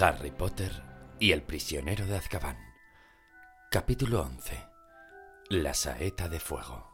[0.00, 0.70] Harry Potter
[1.18, 2.56] y el prisionero de Azkaban.
[3.68, 4.64] Capítulo 11.
[5.50, 6.88] La saeta de fuego.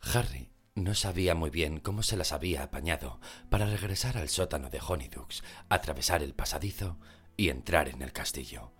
[0.00, 4.80] Harry no sabía muy bien cómo se las había apañado para regresar al sótano de
[4.84, 6.98] Honeydukes, atravesar el pasadizo
[7.36, 8.72] y entrar en el castillo.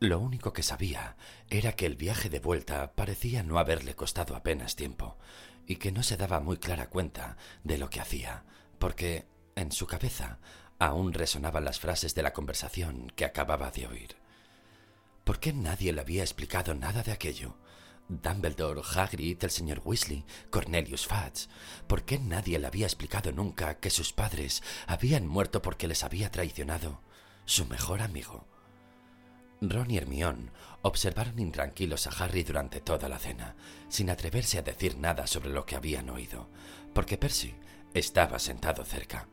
[0.00, 1.16] Lo único que sabía
[1.50, 5.18] era que el viaje de vuelta parecía no haberle costado apenas tiempo
[5.68, 8.44] y que no se daba muy clara cuenta de lo que hacía,
[8.80, 10.40] porque en su cabeza
[10.80, 14.16] aún resonaban las frases de la conversación que acababa de oír.
[15.24, 17.54] ¿Por qué nadie le había explicado nada de aquello?
[18.08, 21.48] Dumbledore, Hagrid, el señor Weasley, Cornelius Fudge.
[21.86, 26.30] ¿Por qué nadie le había explicado nunca que sus padres habían muerto porque les había
[26.30, 27.02] traicionado
[27.44, 28.48] su mejor amigo?
[29.60, 33.54] Ron y Hermione observaron intranquilos a Harry durante toda la cena,
[33.90, 36.48] sin atreverse a decir nada sobre lo que habían oído,
[36.94, 37.54] porque Percy
[37.92, 39.28] estaba sentado cerca.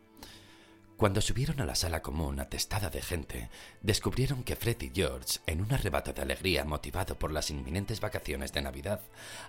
[0.97, 3.51] Cuando subieron a la sala común atestada de gente,
[3.81, 8.51] descubrieron que Fred y George, en un arrebato de alegría motivado por las inminentes vacaciones
[8.51, 9.01] de Navidad,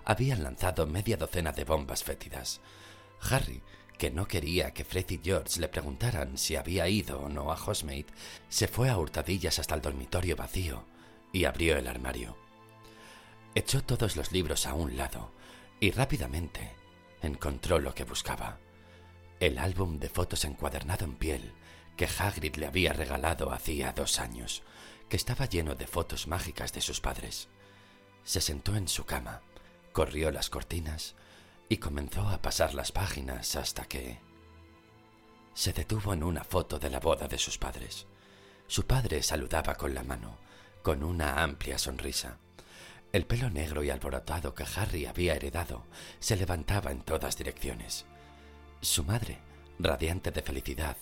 [0.05, 2.61] habían lanzado media docena de bombas fétidas.
[3.19, 3.63] Harry,
[3.97, 7.55] que no quería que Fred y George le preguntaran si había ido o no a
[7.55, 8.13] Hogsmeade,
[8.47, 10.85] se fue a hurtadillas hasta el dormitorio vacío
[11.33, 12.37] y abrió el armario.
[13.55, 15.31] Echó todos los libros a un lado
[15.79, 16.73] y rápidamente
[17.23, 18.59] encontró lo que buscaba
[19.39, 21.53] el álbum de fotos encuadernado en piel
[21.95, 24.63] que Hagrid le había regalado hacía dos años,
[25.09, 27.49] que estaba lleno de fotos mágicas de sus padres.
[28.23, 29.41] Se sentó en su cama,
[29.91, 31.15] corrió las cortinas
[31.67, 34.19] y comenzó a pasar las páginas hasta que...
[35.53, 38.07] Se detuvo en una foto de la boda de sus padres.
[38.67, 40.37] Su padre saludaba con la mano,
[40.83, 42.37] con una amplia sonrisa.
[43.11, 45.83] El pelo negro y alborotado que Harry había heredado
[46.19, 48.05] se levantaba en todas direcciones.
[48.81, 49.39] Su madre,
[49.77, 50.95] radiante de felicidad,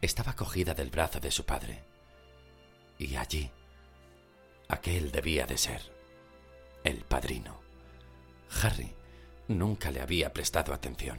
[0.00, 1.84] estaba cogida del brazo de su padre.
[2.98, 3.50] Y allí,
[4.68, 5.82] aquel debía de ser
[6.84, 7.60] el padrino.
[8.62, 8.94] Harry
[9.46, 11.18] nunca le había prestado atención.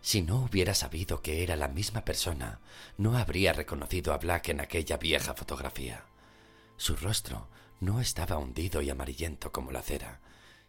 [0.00, 2.60] Si no hubiera sabido que era la misma persona,
[2.96, 6.04] no habría reconocido a Black en aquella vieja fotografía.
[6.76, 7.48] Su rostro
[7.78, 10.20] no estaba hundido y amarillento como la cera,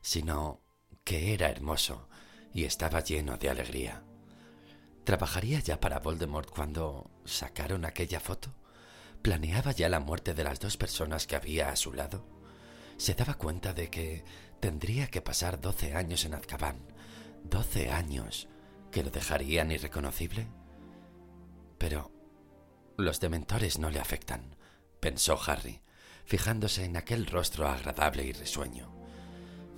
[0.02, 0.62] sino
[1.04, 2.08] que era hermoso
[2.54, 4.04] y estaba lleno de alegría.
[5.04, 8.54] ¿Trabajaría ya para Voldemort cuando sacaron aquella foto?
[9.22, 12.26] ¿Planeaba ya la muerte de las dos personas que había a su lado?
[12.98, 14.24] Se daba cuenta de que
[14.60, 16.78] tendría que pasar doce años en Azkaban.
[17.44, 18.48] Doce años
[18.92, 20.48] que lo dejarían irreconocible.
[21.80, 22.12] Pero
[22.98, 24.56] los dementores no le afectan,
[25.00, 25.82] pensó Harry,
[26.26, 28.94] fijándose en aquel rostro agradable y risueño.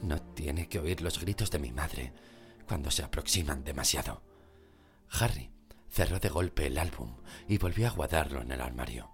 [0.01, 2.11] No tiene que oír los gritos de mi madre
[2.67, 4.33] cuando se aproximan demasiado.
[5.19, 5.51] Harry
[5.90, 7.16] cerró de golpe el álbum
[7.47, 9.12] y volvió a guardarlo en el armario.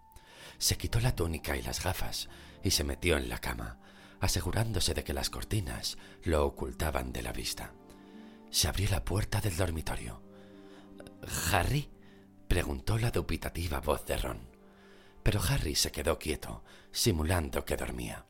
[0.58, 2.30] Se quitó la túnica y las gafas
[2.64, 3.80] y se metió en la cama,
[4.20, 7.74] asegurándose de que las cortinas lo ocultaban de la vista.
[8.50, 10.22] Se abrió la puerta del dormitorio.
[11.52, 11.90] ¿Harry?
[12.48, 14.50] preguntó la dubitativa voz de Ron.
[15.22, 18.26] Pero Harry se quedó quieto, simulando que dormía.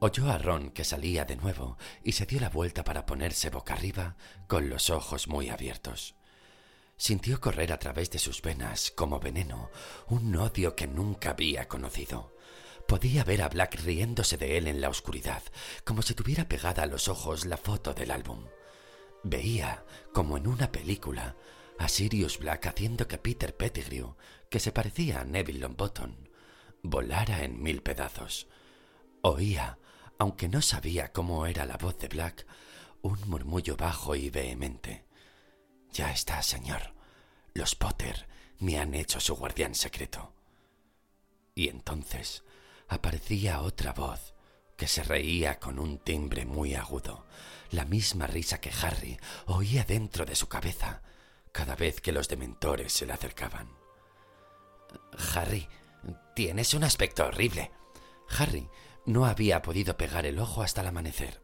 [0.00, 3.74] Oyó a Ron que salía de nuevo y se dio la vuelta para ponerse boca
[3.74, 4.16] arriba
[4.48, 6.16] con los ojos muy abiertos.
[7.00, 9.70] Sintió correr a través de sus venas, como veneno,
[10.08, 12.36] un odio que nunca había conocido.
[12.86, 15.42] Podía ver a Black riéndose de él en la oscuridad,
[15.82, 18.44] como si tuviera pegada a los ojos la foto del álbum.
[19.24, 21.36] Veía, como en una película,
[21.78, 24.16] a Sirius Black haciendo que Peter Pettigrew,
[24.50, 26.16] que se parecía a Neville Longbottom,
[26.82, 28.46] volara en mil pedazos.
[29.22, 29.78] Oía,
[30.18, 32.46] aunque no sabía cómo era la voz de Black,
[33.00, 35.08] un murmullo bajo y vehemente.
[35.92, 36.94] Ya está, señor.
[37.54, 38.28] Los Potter
[38.58, 40.32] me han hecho su guardián secreto.
[41.54, 42.44] Y entonces
[42.88, 44.34] aparecía otra voz
[44.76, 47.26] que se reía con un timbre muy agudo,
[47.70, 51.02] la misma risa que Harry oía dentro de su cabeza
[51.52, 53.68] cada vez que los dementores se le acercaban.
[55.34, 55.68] Harry,
[56.34, 57.70] tienes un aspecto horrible.
[58.38, 58.68] Harry
[59.06, 61.42] no había podido pegar el ojo hasta el amanecer.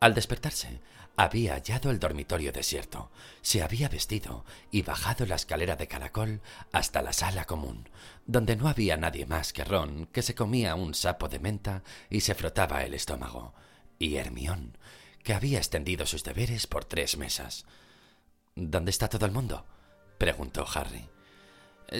[0.00, 0.80] Al despertarse,
[1.22, 3.10] había hallado el dormitorio desierto,
[3.42, 6.40] se había vestido y bajado la escalera de caracol
[6.72, 7.90] hasta la sala común,
[8.24, 12.22] donde no había nadie más que Ron, que se comía un sapo de menta y
[12.22, 13.52] se frotaba el estómago,
[13.98, 14.78] y Hermión,
[15.22, 17.66] que había extendido sus deberes por tres mesas.
[18.54, 19.66] ¿Dónde está todo el mundo?
[20.16, 21.06] preguntó Harry.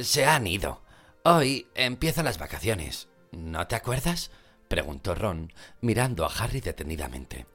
[0.02, 0.82] Se han ido.
[1.24, 3.08] Hoy empiezan las vacaciones.
[3.32, 4.30] ¿No te acuerdas?
[4.68, 5.52] preguntó Ron,
[5.82, 7.46] mirando a Harry detenidamente.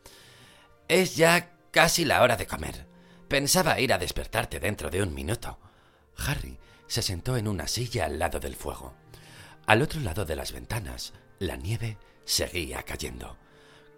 [0.88, 2.88] Es ya casi la hora de comer.
[3.27, 5.60] Pensaba ir a despertarte dentro de un minuto.
[6.16, 6.57] Harry
[6.88, 8.95] se sentó en una silla al lado del fuego.
[9.66, 13.38] Al otro lado de las ventanas, la nieve seguía cayendo.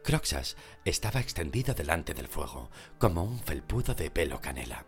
[0.04, 4.88] Croxas estaba extendido delante del fuego, como un felpudo de pelo canela.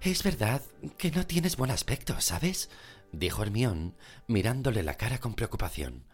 [0.00, 0.62] Es verdad
[0.96, 2.70] que no tienes buen aspecto, ¿sabes?
[3.12, 3.94] dijo Hermión,
[4.26, 6.06] mirándole la cara con preocupación.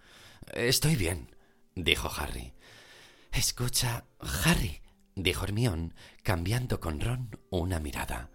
[0.53, 1.37] Estoy bien,
[1.77, 2.55] dijo Harry.
[3.31, 4.07] Escucha,
[4.45, 4.83] Harry,
[5.15, 8.31] dijo Hermión, cambiando con Ron una mirada.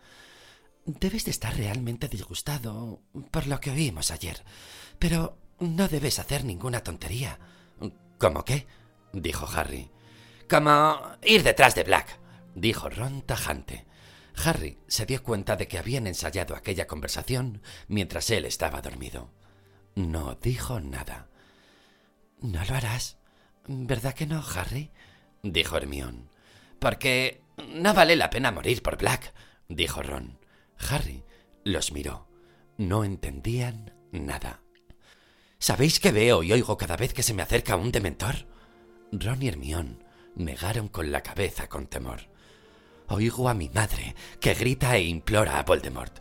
[0.85, 3.01] Debes de estar realmente disgustado
[3.31, 4.43] por lo que oímos ayer,
[4.99, 7.39] pero no debes hacer ninguna tontería.
[8.19, 8.67] ¿Cómo qué?
[9.13, 9.89] dijo Harry.
[10.49, 12.19] Como ir detrás de Black,
[12.53, 13.85] dijo Ron tajante.
[14.43, 19.31] Harry se dio cuenta de que habían ensayado aquella conversación mientras él estaba dormido.
[19.95, 21.29] No dijo nada.
[22.41, 23.17] No lo harás.
[23.67, 24.91] ¿Verdad que no, Harry?
[25.41, 26.29] dijo Hermión.
[26.85, 29.33] Porque no vale la pena morir por Black,
[29.67, 30.37] dijo Ron.
[30.77, 31.23] Harry
[31.63, 32.27] los miró.
[32.77, 34.61] No entendían nada.
[35.57, 38.35] ¿Sabéis qué veo y oigo cada vez que se me acerca un dementor?
[39.11, 40.03] Ron y Hermión
[40.35, 42.29] negaron con la cabeza con temor.
[43.07, 46.19] Oigo a mi madre, que grita e implora a Voldemort.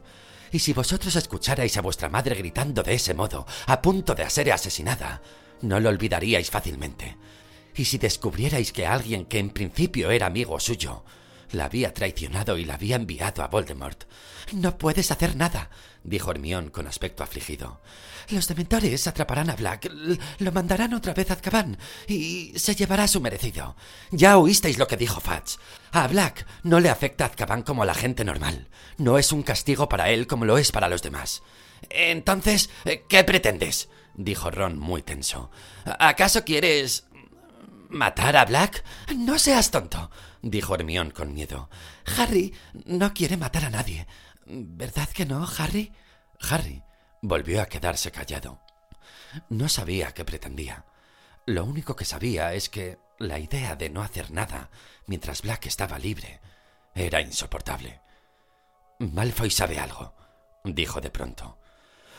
[0.50, 4.50] Y si vosotros escucharais a vuestra madre gritando de ese modo, a punto de ser
[4.50, 5.20] asesinada,
[5.60, 7.18] no lo olvidaríais fácilmente.
[7.74, 11.04] Y si descubrierais que alguien que en principio era amigo suyo,
[11.50, 14.04] la había traicionado y la había enviado a Voldemort.
[14.52, 15.70] No puedes hacer nada,
[16.02, 17.80] dijo Hermión con aspecto afligido.
[18.30, 19.90] Los dementores atraparán a Black,
[20.38, 23.76] lo mandarán otra vez a Azkaban y se llevará su merecido.
[24.10, 25.58] Ya oísteis lo que dijo Fudge.
[25.92, 28.68] A Black no le afecta a Azkaban como a la gente normal.
[28.98, 31.42] No es un castigo para él como lo es para los demás.
[31.90, 32.70] Entonces,
[33.08, 33.88] ¿qué pretendes?
[34.14, 35.50] dijo Ron muy tenso.
[35.84, 37.04] ¿Acaso quieres
[37.94, 38.84] matar a Black?
[39.16, 40.10] No seas tonto,
[40.42, 41.70] dijo Hermión con miedo.
[42.18, 42.54] Harry
[42.84, 44.06] no quiere matar a nadie.
[44.46, 45.92] ¿Verdad que no, Harry?
[46.50, 46.82] Harry
[47.22, 48.60] volvió a quedarse callado.
[49.48, 50.84] No sabía qué pretendía.
[51.46, 54.70] Lo único que sabía es que la idea de no hacer nada
[55.06, 56.40] mientras Black estaba libre
[56.94, 58.00] era insoportable.
[58.98, 60.14] Malfoy sabe algo,
[60.64, 61.58] dijo de pronto.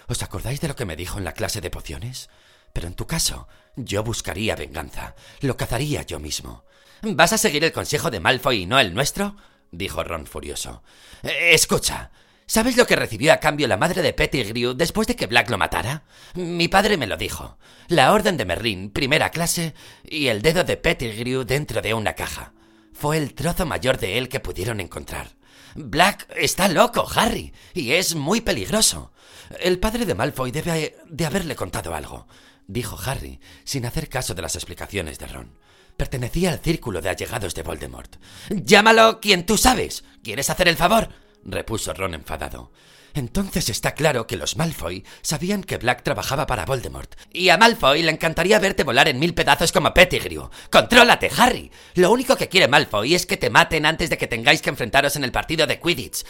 [0.08, 2.30] ¿Os acordáis de lo que me dijo en la clase de pociones?
[2.74, 5.16] Pero en tu caso, yo buscaría venganza.
[5.42, 6.64] Lo cazaría yo mismo.
[7.02, 9.36] ¿Vas a seguir el consejo de Malfoy y no el nuestro?
[9.72, 10.82] dijo Ron furioso.
[11.24, 12.12] Escucha,
[12.46, 15.58] ¿sabes lo que recibió a cambio la madre de Pettigrew después de que Black lo
[15.58, 16.04] matara?
[16.36, 17.58] Mi padre me lo dijo.
[17.88, 19.74] La orden de Merlín, primera clase,
[20.04, 22.54] y el dedo de Pettigrew dentro de una caja.
[22.94, 25.36] Fue el trozo mayor de él que pudieron encontrar.
[25.76, 29.12] Black está loco, Harry, y es muy peligroso.
[29.60, 32.28] El padre de Malfoy debe de haberle contado algo,
[32.68, 35.58] dijo Harry, sin hacer caso de las explicaciones de Ron.
[35.98, 38.18] Pertenecía al círculo de allegados de Voldemort.
[38.50, 40.04] Llámalo quien tú sabes.
[40.24, 41.10] ¿Quieres hacer el favor?
[41.44, 42.72] repuso Ron enfadado.
[43.14, 47.16] Entonces está claro que los Malfoy sabían que Black trabajaba para Voldemort.
[47.32, 50.50] Y a Malfoy le encantaría verte volar en mil pedazos como Pettigrew.
[50.70, 51.72] ¡Contrólate, Harry!
[51.94, 55.16] Lo único que quiere Malfoy es que te maten antes de que tengáis que enfrentaros
[55.16, 56.26] en el partido de Quidditch.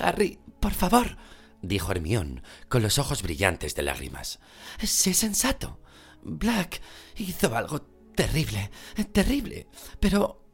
[0.00, 1.16] Harry, por favor,
[1.62, 4.38] dijo Hermión, con los ojos brillantes de lágrimas.
[4.82, 5.80] Sé sensato.
[6.22, 6.80] Black
[7.16, 7.82] hizo algo
[8.14, 8.70] terrible,
[9.12, 9.68] terrible.
[10.00, 10.44] Pero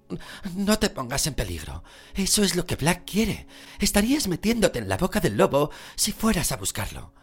[0.55, 1.85] no te pongas en peligro.
[2.15, 3.47] Eso es lo que Black quiere.
[3.81, 7.15] Estarías metiéndote en la boca del lobo si fueras a buscarlo.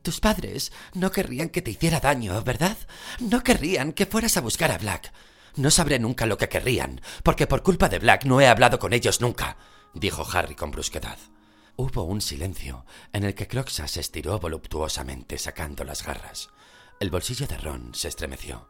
[0.00, 2.76] Tus padres no querrían que te hiciera daño, ¿verdad?
[3.20, 5.12] No querrían que fueras a buscar a Black.
[5.56, 8.94] No sabré nunca lo que querrían, porque por culpa de Black no he hablado con
[8.94, 9.58] ellos nunca,
[9.92, 11.18] dijo Harry con brusquedad.
[11.76, 16.50] Hubo un silencio en el que Cloxa se estiró voluptuosamente sacando las garras.
[17.00, 18.68] El bolsillo de Ron se estremeció.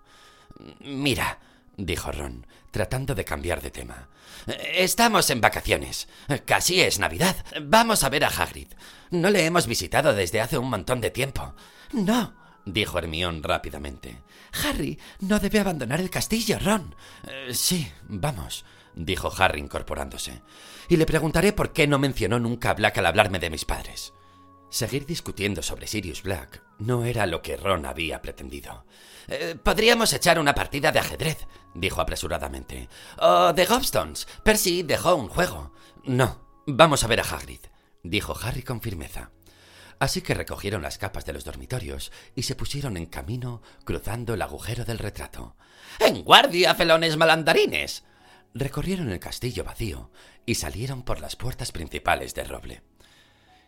[0.80, 1.40] Mira,
[1.76, 4.08] dijo Ron, tratando de cambiar de tema.
[4.74, 6.08] Estamos en vacaciones.
[6.46, 7.36] Casi es Navidad.
[7.62, 8.68] Vamos a ver a Hagrid.
[9.10, 11.54] No le hemos visitado desde hace un montón de tiempo.
[11.92, 14.22] No, dijo Hermión rápidamente.
[14.64, 16.94] Harry no debe abandonar el castillo, Ron.
[17.26, 20.40] Eh, sí, vamos, dijo Harry incorporándose.
[20.88, 24.12] Y le preguntaré por qué no mencionó nunca a Black al hablarme de mis padres.
[24.72, 28.86] Seguir discutiendo sobre Sirius Black no era lo que Ron había pretendido.
[29.28, 32.88] Eh, podríamos echar una partida de ajedrez, dijo apresuradamente.
[33.18, 34.26] O de Gobstones.
[34.42, 35.72] Percy dejó un juego.
[36.04, 37.60] No, vamos a ver a Hagrid,
[38.02, 39.30] dijo Harry con firmeza.
[39.98, 44.42] Así que recogieron las capas de los dormitorios y se pusieron en camino cruzando el
[44.42, 45.54] agujero del retrato.
[46.00, 48.04] ¡En guardia, felones malandarines!
[48.54, 50.10] Recorrieron el castillo vacío
[50.44, 52.82] y salieron por las puertas principales de roble.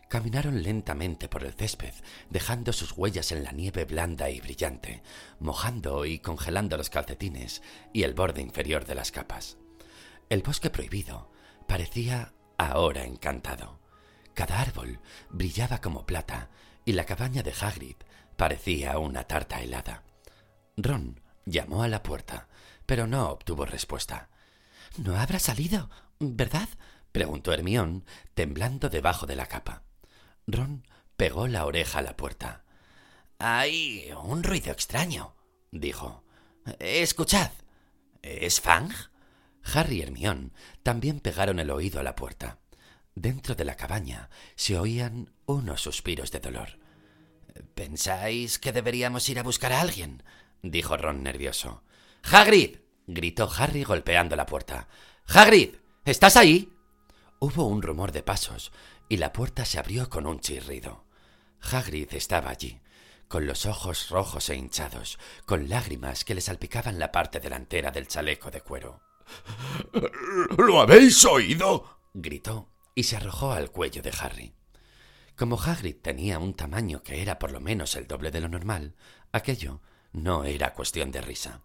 [0.09, 1.95] Caminaron lentamente por el césped,
[2.29, 5.03] dejando sus huellas en la nieve blanda y brillante,
[5.41, 7.63] mojando y congelando los calcetines
[7.95, 9.57] y el borde inferior de las capas.
[10.29, 11.33] El bosque prohibido
[11.67, 13.81] parecía ahora encantado.
[14.35, 15.01] Cada árbol
[15.31, 16.51] brillaba como plata
[16.85, 17.97] y la cabaña de Hagrid
[18.37, 20.03] parecía una tarta helada.
[20.77, 22.49] Ron llamó a la puerta,
[22.85, 24.29] pero no obtuvo respuesta.
[24.97, 26.69] No habrá salido, ¿verdad?
[27.13, 29.83] preguntó Hermión, temblando debajo de la capa.
[30.47, 30.87] Ron
[31.17, 32.65] pegó la oreja a la puerta.
[33.39, 35.35] Hay un ruido extraño,
[35.71, 36.25] dijo.
[36.79, 37.51] Escuchad.
[38.23, 38.91] ¿Es Fang?
[39.63, 42.59] Harry y Hermión también pegaron el oído a la puerta.
[43.15, 46.79] Dentro de la cabaña se oían unos suspiros de dolor.
[47.75, 50.23] ¿Pensáis que deberíamos ir a buscar a alguien?
[50.63, 51.83] dijo Ron nervioso.
[52.23, 52.84] ¡Hagrid!
[53.07, 54.89] Gritó Harry golpeando la puerta.
[55.27, 55.77] ¡Hagrid!
[56.05, 56.73] ¿Estás ahí?
[57.39, 58.73] Hubo un rumor de pasos
[59.09, 61.05] y la puerta se abrió con un chirrido.
[61.61, 62.81] Hagrid estaba allí,
[63.29, 68.09] con los ojos rojos e hinchados, con lágrimas que le salpicaban la parte delantera del
[68.09, 69.01] chaleco de cuero.
[70.59, 71.99] ¿Lo habéis oído?
[72.13, 74.55] gritó y se arrojó al cuello de Harry.
[75.37, 78.95] Como Hagrid tenía un tamaño que era por lo menos el doble de lo normal,
[79.33, 79.81] aquello
[80.13, 81.63] no era cuestión de risa.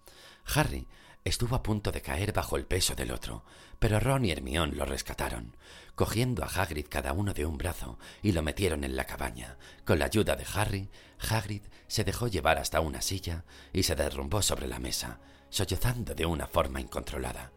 [0.55, 0.87] Harry
[1.23, 3.43] estuvo a punto de caer bajo el peso del otro,
[3.77, 5.55] pero Ron y Hermión lo rescataron,
[5.95, 9.57] cogiendo a Hagrid cada uno de un brazo y lo metieron en la cabaña.
[9.85, 14.41] Con la ayuda de Harry, Hagrid se dejó llevar hasta una silla y se derrumbó
[14.41, 17.51] sobre la mesa, sollozando de una forma incontrolada.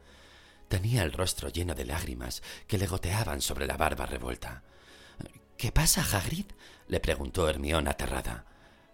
[0.69, 4.63] Tenía el rostro lleno de lágrimas que le goteaban sobre la barba revuelta.
[5.57, 6.47] ¿Qué pasa, Hagrid?
[6.89, 8.47] le preguntó Hermión aterrada.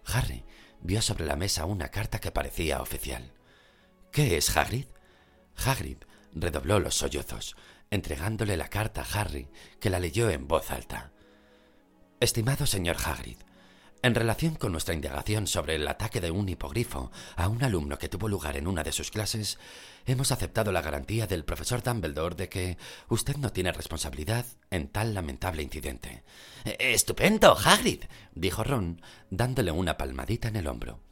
[0.05, 0.43] Harry
[0.81, 3.31] vio sobre la mesa una carta que parecía oficial.
[4.11, 4.85] ¿Qué es Hagrid?
[5.55, 5.97] Hagrid
[6.33, 7.55] redobló los sollozos,
[7.91, 9.49] entregándole la carta a Harry,
[9.79, 11.11] que la leyó en voz alta.
[12.19, 13.37] Estimado señor Hagrid,
[14.01, 18.07] en relación con nuestra indagación sobre el ataque de un hipogrifo a un alumno que
[18.07, 19.59] tuvo lugar en una de sus clases,
[20.05, 22.77] hemos aceptado la garantía del profesor Dumbledore de que
[23.09, 26.23] usted no tiene responsabilidad en tal lamentable incidente.
[26.63, 31.08] Estupendo, Hagrid, dijo Ron, dándole una palmadita en el hombro.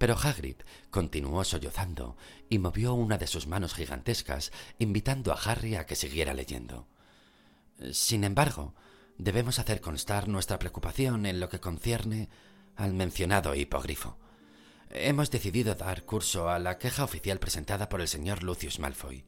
[0.00, 0.56] Pero Hagrid
[0.90, 2.16] continuó sollozando
[2.48, 6.88] y movió una de sus manos gigantescas, invitando a Harry a que siguiera leyendo.
[7.92, 8.74] Sin embargo,
[9.18, 12.30] debemos hacer constar nuestra preocupación en lo que concierne
[12.76, 14.16] al mencionado hipogrifo.
[14.88, 19.26] Hemos decidido dar curso a la queja oficial presentada por el señor Lucius Malfoy,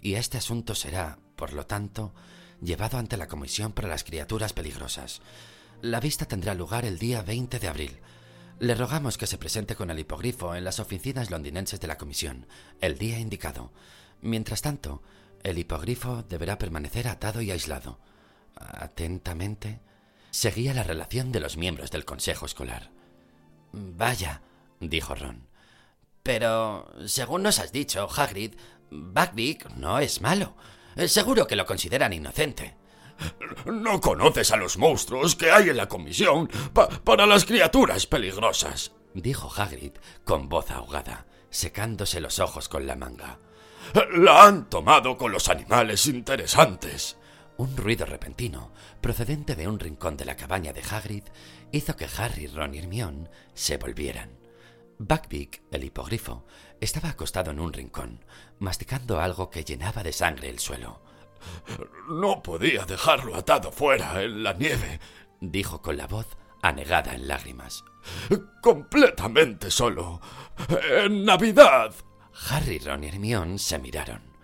[0.00, 2.14] y este asunto será, por lo tanto,
[2.62, 5.20] llevado ante la Comisión para las Criaturas Peligrosas.
[5.82, 8.00] La vista tendrá lugar el día 20 de abril.
[8.60, 12.46] Le rogamos que se presente con el hipogrifo en las oficinas londinenses de la Comisión,
[12.80, 13.72] el día indicado.
[14.20, 15.02] Mientras tanto,
[15.42, 17.98] el hipogrifo deberá permanecer atado y aislado.
[18.54, 19.80] Atentamente,
[20.30, 22.90] seguía la relación de los miembros del Consejo Escolar.
[23.72, 24.40] Vaya,
[24.80, 25.48] dijo Ron.
[26.22, 28.54] Pero, según nos has dicho, Hagrid,
[28.90, 30.56] Buckbeak no es malo.
[31.08, 32.76] Seguro que lo consideran inocente.
[33.66, 36.48] No conoces a los monstruos que hay en la comisión
[37.04, 39.92] para las criaturas peligrosas, dijo Hagrid
[40.24, 43.38] con voz ahogada, secándose los ojos con la manga.
[44.12, 47.16] La han tomado con los animales interesantes.
[47.56, 51.22] Un ruido repentino, procedente de un rincón de la cabaña de Hagrid,
[51.70, 54.30] hizo que Harry, Ron y Hermione se volvieran.
[54.98, 56.44] Buckbeak, el hipogrifo,
[56.80, 58.24] estaba acostado en un rincón,
[58.58, 61.00] masticando algo que llenaba de sangre el suelo.
[62.08, 65.00] No podía dejarlo atado fuera en la nieve,
[65.40, 66.26] dijo con la voz
[66.62, 67.84] anegada en lágrimas.
[68.62, 70.20] Completamente solo.
[70.98, 71.94] En Navidad.
[72.50, 74.34] Harry, Ron y Hermione se miraron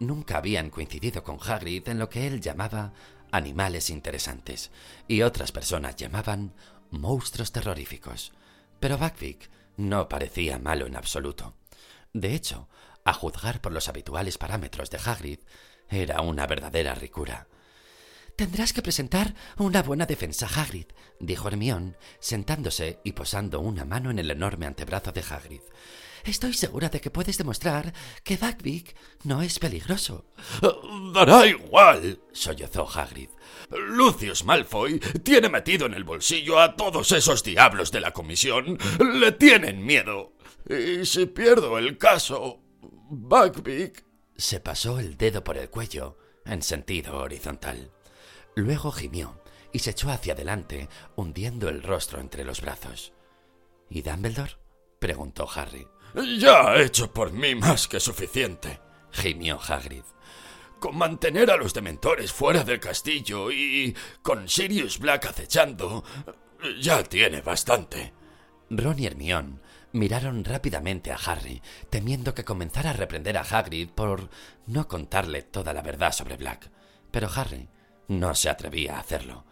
[0.00, 2.92] nunca habían coincidido con Hagrid en lo que él llamaba
[3.30, 4.70] animales interesantes
[5.06, 6.54] y otras personas llamaban
[6.90, 8.32] monstruos terroríficos.
[8.80, 11.54] Pero Buckbeak no parecía malo en absoluto.
[12.12, 12.68] De hecho,
[13.04, 15.40] a juzgar por los habituales parámetros de Hagrid,
[15.88, 17.48] era una verdadera ricura.
[18.36, 20.86] Tendrás que presentar una buena defensa, Hagrid,
[21.18, 25.62] dijo Hermión, sentándose y posando una mano en el enorme antebrazo de Hagrid.
[26.24, 27.92] Estoy segura de que puedes demostrar
[28.22, 30.26] que Buckbeak no es peligroso.
[31.12, 33.30] Dará igual, sollozó Hagrid.
[33.70, 38.78] Lucius Malfoy tiene metido en el bolsillo a todos esos diablos de la comisión.
[39.00, 40.32] Le tienen miedo.
[40.68, 42.60] Y si pierdo el caso,
[43.10, 44.07] Buckbeak...
[44.38, 46.16] Se pasó el dedo por el cuello
[46.46, 47.90] en sentido horizontal.
[48.54, 49.42] Luego gimió
[49.72, 53.12] y se echó hacia adelante, hundiendo el rostro entre los brazos.
[53.90, 54.56] ¿Y Dumbledore?
[55.00, 55.86] preguntó Harry.
[56.38, 58.80] Ya ha hecho por mí más que suficiente,
[59.10, 60.04] gimió Hagrid.
[60.78, 66.04] Con mantener a los dementores fuera del castillo y con Sirius Black acechando,
[66.80, 68.14] ya tiene bastante.
[68.70, 69.58] Ron y Hermione
[69.92, 74.30] miraron rápidamente a Harry, temiendo que comenzara a reprender a Hagrid por
[74.66, 76.70] no contarle toda la verdad sobre Black.
[77.10, 77.68] Pero Harry
[78.08, 79.44] no se atrevía a hacerlo.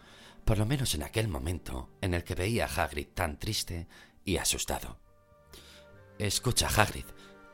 [0.47, 3.85] por lo menos en aquel momento en el que veía a Hagrid tan triste
[4.23, 4.97] y asustado.
[6.19, 7.03] Escucha, Hagrid,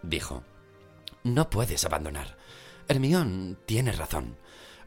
[0.03, 0.43] dijo.
[1.23, 2.37] No puedes abandonar.
[2.87, 4.37] Hermión tiene razón.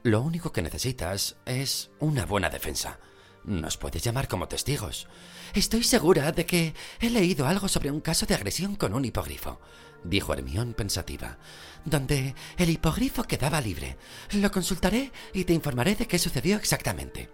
[0.05, 3.01] Lo único que necesitas es una buena defensa.
[3.47, 5.07] Nos puedes llamar como testigos.
[5.55, 9.61] Estoy segura de que he leído algo sobre un caso de agresión con un hipogrifo,
[10.03, 11.39] dijo Hermión pensativa,
[11.85, 13.97] donde el hipogrifo quedaba libre.
[14.33, 17.31] Lo consultaré y te informaré de qué sucedió exactamente.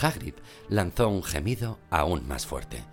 [0.00, 0.34] Hagrid
[0.68, 2.84] lanzó un gemido aún más fuerte.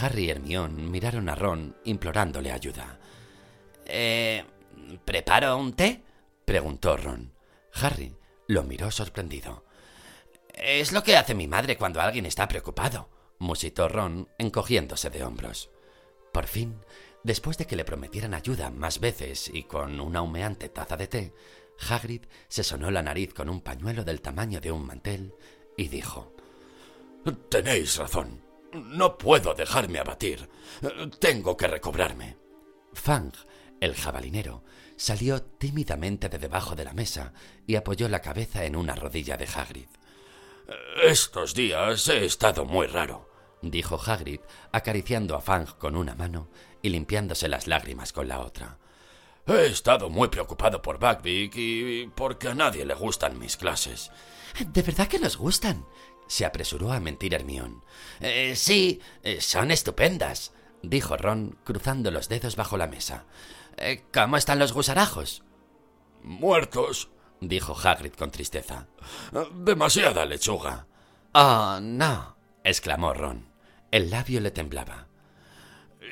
[0.00, 3.00] Harry y Hermión miraron a Ron implorándole ayuda.
[3.84, 4.44] ¿Eh.
[5.04, 6.04] ¿Preparo un té?
[6.44, 7.32] preguntó Ron.
[7.72, 8.14] Harry
[8.46, 9.65] lo miró sorprendido.
[10.56, 15.70] Es lo que hace mi madre cuando alguien está preocupado, musitó Ron, encogiéndose de hombros.
[16.32, 16.80] Por fin,
[17.22, 21.34] después de que le prometieran ayuda más veces y con una humeante taza de té,
[21.88, 25.34] Hagrid se sonó la nariz con un pañuelo del tamaño de un mantel
[25.76, 26.34] y dijo:
[27.50, 28.42] Tenéis razón.
[28.72, 30.48] No puedo dejarme abatir.
[31.20, 32.36] Tengo que recobrarme.
[32.94, 33.32] Fang,
[33.80, 34.64] el jabalinero,
[34.96, 37.34] salió tímidamente de debajo de la mesa
[37.66, 39.88] y apoyó la cabeza en una rodilla de Hagrid.
[41.02, 43.30] Estos días he estado muy raro,
[43.62, 44.40] dijo Hagrid,
[44.72, 46.48] acariciando a Fang con una mano
[46.82, 48.78] y limpiándose las lágrimas con la otra.
[49.46, 54.10] He estado muy preocupado por Buckbeak y porque a nadie le gustan mis clases.
[54.58, 55.86] ¿De verdad que nos gustan?
[56.26, 57.82] se apresuró a mentir Hermión.
[58.20, 63.24] Eh, sí, eh, son estupendas, dijo Ron, cruzando los dedos bajo la mesa.
[63.76, 65.42] Eh, ¿Cómo están los gusarajos?
[66.22, 68.86] Muertos, dijo Hagrid con tristeza.
[69.54, 70.86] Demasiada lechuga.
[71.32, 73.48] Oh, no, exclamó Ron.
[73.90, 75.08] El labio le temblaba.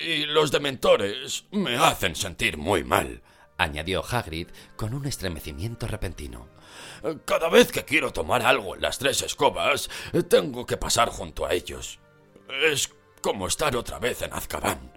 [0.00, 3.22] Y los dementores me hacen sentir muy mal,
[3.58, 6.48] añadió Hagrid con un estremecimiento repentino.
[7.24, 9.88] Cada vez que quiero tomar algo en las tres escobas,
[10.28, 12.00] tengo que pasar junto a ellos.
[12.64, 14.92] Es como estar otra vez en Azkaban.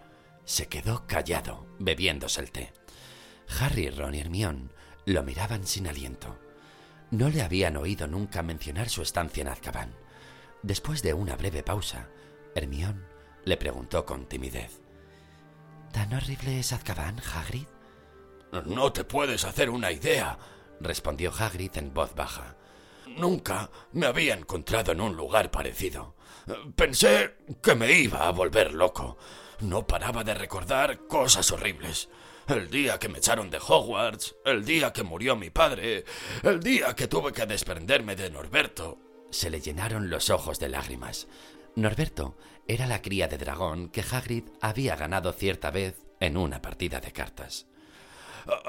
[0.46, 2.74] Se quedó callado, bebiéndose el té.
[3.60, 4.74] Harry, Ron y Hermión
[5.08, 6.38] lo miraban sin aliento.
[7.12, 9.96] No le habían oído nunca mencionar su estancia en Azkaban.
[10.64, 12.10] Después de una breve pausa,
[12.54, 13.08] Hermión
[13.46, 14.82] le preguntó con timidez.
[15.94, 17.68] ¿Tan horrible es Azkaban, Hagrid?
[18.66, 20.38] No te puedes hacer una idea,
[20.82, 22.58] respondió Hagrid en voz baja.
[23.08, 26.16] Nunca me había encontrado en un lugar parecido.
[26.76, 29.18] Pensé que me iba a volver loco.
[29.62, 32.10] No paraba de recordar cosas horribles.
[32.48, 36.06] El día que me echaron de Hogwarts, el día que murió mi padre,
[36.44, 38.98] el día que tuve que desprenderme de Norberto.
[39.30, 41.28] Se le llenaron los ojos de lágrimas.
[41.76, 47.02] Norberto era la cría de dragón que Hagrid había ganado cierta vez en una partida
[47.02, 47.68] de cartas.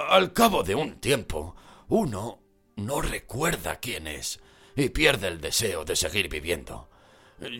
[0.08, 1.54] Al cabo de un tiempo,
[1.86, 2.40] uno
[2.74, 4.40] no recuerda quién es
[4.74, 6.90] y pierde el deseo de seguir viviendo.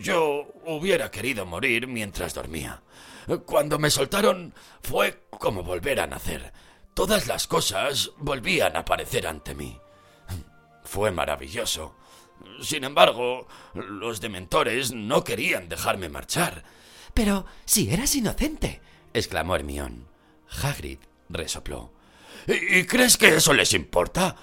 [0.01, 2.83] Yo hubiera querido morir mientras dormía.
[3.45, 6.51] Cuando me soltaron fue como volver a nacer.
[6.93, 9.77] Todas las cosas volvían a aparecer ante mí.
[10.83, 11.95] Fue maravilloso.
[12.61, 16.63] Sin embargo, los dementores no querían dejarme marchar.
[17.13, 18.81] Pero si eras inocente,
[19.13, 20.07] exclamó Hermión.
[20.63, 21.91] Hagrid resopló.
[22.51, 24.35] ¿Y crees que eso les importa?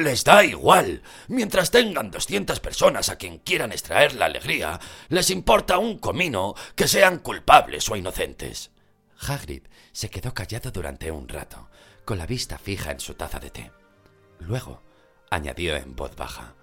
[0.00, 1.02] Les da igual.
[1.28, 6.88] Mientras tengan doscientas personas a quien quieran extraer la alegría, les importa un comino que
[6.88, 8.72] sean culpables o inocentes.
[9.20, 11.68] Hagrid se quedó callado durante un rato,
[12.04, 13.70] con la vista fija en su taza de té.
[14.40, 14.82] Luego
[15.30, 16.56] añadió en voz baja.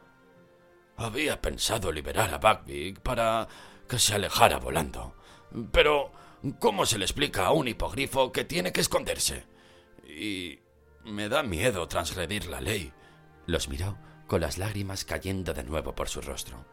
[0.97, 3.47] Había pensado liberar a Buckbeak para
[3.87, 5.15] que se alejara volando.
[5.71, 6.11] Pero,
[6.59, 9.45] ¿cómo se le explica a un hipogrifo que tiene que esconderse?
[10.05, 10.59] Y
[11.03, 12.93] me da miedo transgredir la ley.
[13.45, 16.65] Los miró con las lágrimas cayendo de nuevo por su rostro.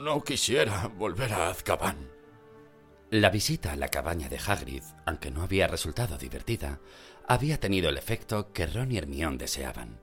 [0.00, 1.96] No quisiera volver a Azkaban.
[3.10, 6.80] La visita a la cabaña de Hagrid, aunque no había resultado divertida,
[7.26, 10.00] había tenido el efecto que Ron y Hermione deseaban.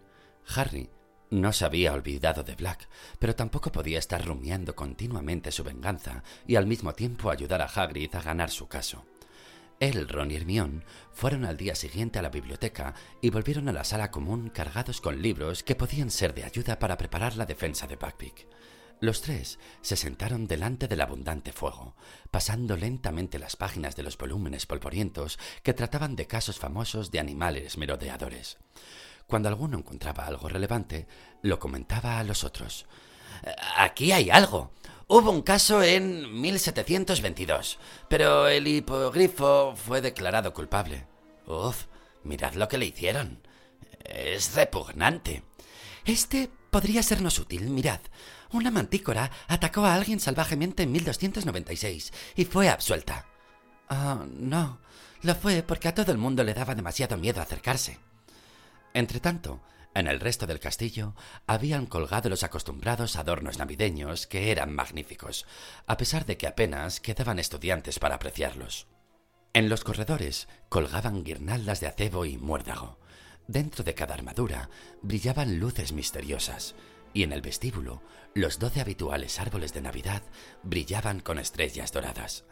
[0.55, 0.89] Harry
[1.29, 2.87] no se había olvidado de Black,
[3.19, 8.15] pero tampoco podía estar rumiando continuamente su venganza y al mismo tiempo ayudar a Hagrid
[8.15, 9.05] a ganar su caso.
[9.79, 13.83] Él, Ron y Hermione fueron al día siguiente a la biblioteca y volvieron a la
[13.83, 17.95] sala común cargados con libros que podían ser de ayuda para preparar la defensa de
[17.95, 18.47] Buckbeak.
[19.01, 21.95] Los tres se sentaron delante del abundante fuego,
[22.31, 27.77] pasando lentamente las páginas de los volúmenes polvorientos que trataban de casos famosos de animales
[27.77, 28.57] merodeadores.
[29.27, 31.07] Cuando alguno encontraba algo relevante,
[31.41, 32.85] lo comentaba a los otros.
[33.75, 34.71] Aquí hay algo.
[35.07, 37.77] Hubo un caso en 1722,
[38.09, 41.05] pero el hipogrifo fue declarado culpable.
[41.45, 41.85] Uf,
[42.23, 43.39] mirad lo que le hicieron.
[44.03, 45.43] Es repugnante.
[46.05, 47.99] Este podría sernos útil, mirad.
[48.51, 53.27] Una mantícora atacó a alguien salvajemente en 1296 y fue absuelta.
[53.87, 54.79] Ah, no.
[55.21, 57.99] Lo fue porque a todo el mundo le daba demasiado miedo acercarse.
[58.95, 59.61] Entretanto,
[59.95, 61.15] en el resto del castillo
[61.47, 65.47] habían colgado los acostumbrados adornos navideños que eran magníficos,
[65.87, 68.87] a pesar de que apenas quedaban estudiantes para apreciarlos.
[69.53, 72.99] En los corredores colgaban guirnaldas de acebo y muérdago.
[73.47, 74.69] Dentro de cada armadura
[75.01, 76.75] brillaban luces misteriosas,
[77.13, 78.01] y en el vestíbulo
[78.33, 80.23] los doce habituales árboles de Navidad
[80.61, 82.43] brillaban con estrellas doradas.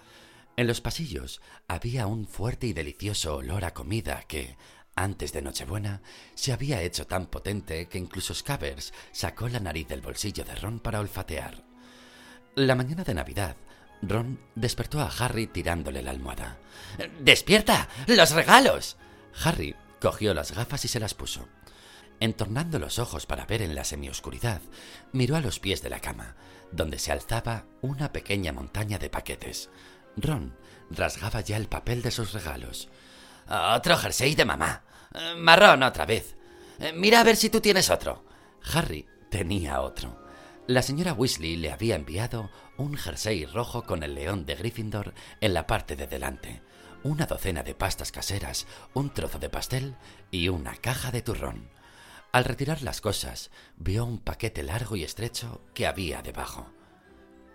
[0.56, 4.56] En los pasillos había un fuerte y delicioso olor a comida que,
[4.96, 6.02] antes de Nochebuena,
[6.36, 10.80] se había hecho tan potente que incluso Scabbers sacó la nariz del bolsillo de Ron
[10.80, 11.64] para olfatear.
[12.56, 13.56] La mañana de Navidad,
[14.02, 16.60] Ron despertó a Harry tirándole la almohada.
[17.20, 17.88] ¡Despierta!
[18.08, 18.98] ¡Los regalos!
[19.44, 21.48] Harry cogió las gafas y se las puso.
[22.20, 24.62] Entornando los ojos para ver en la semioscuridad,
[25.12, 26.36] miró a los pies de la cama,
[26.72, 29.70] donde se alzaba una pequeña montaña de paquetes.
[30.16, 30.56] Ron
[30.92, 32.90] rasgaba ya el papel de sus regalos.
[33.48, 34.84] Otro jersey de mamá.
[35.38, 36.36] Marrón otra vez.
[36.96, 38.24] Mira a ver si tú tienes otro.
[38.74, 40.24] Harry tenía otro.
[40.68, 45.54] La señora Weasley le había enviado un jersey rojo con el león de Gryffindor en
[45.54, 46.62] la parte de delante,
[47.04, 49.96] una docena de pastas caseras, un trozo de pastel
[50.32, 51.70] y una caja de turrón.
[52.32, 56.72] Al retirar las cosas, vio un paquete largo y estrecho que había debajo.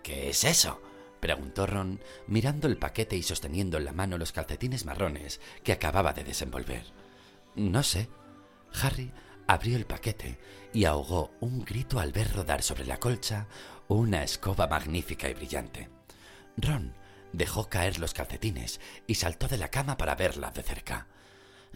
[0.03, 0.81] ¿Qué es eso?
[1.19, 6.13] Preguntó Ron, mirando el paquete y sosteniendo en la mano los calcetines marrones que acababa
[6.13, 6.83] de desenvolver.
[7.55, 8.09] No sé.
[8.81, 9.11] Harry
[9.47, 10.39] abrió el paquete
[10.73, 13.47] y ahogó un grito al ver rodar sobre la colcha
[13.87, 15.89] una escoba magnífica y brillante.
[16.57, 16.93] Ron
[17.33, 21.07] dejó caer los calcetines y saltó de la cama para verla de cerca.